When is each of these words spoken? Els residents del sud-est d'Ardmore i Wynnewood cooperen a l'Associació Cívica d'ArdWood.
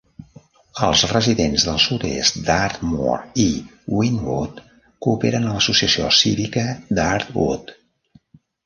Els 0.85 1.03
residents 1.11 1.65
del 1.67 1.77
sud-est 1.83 2.39
d'Ardmore 2.49 3.19
i 3.45 3.47
Wynnewood 3.99 4.65
cooperen 5.07 5.47
a 5.47 5.55
l'Associació 5.59 6.13
Cívica 6.23 6.67
d'ArdWood. 7.01 7.77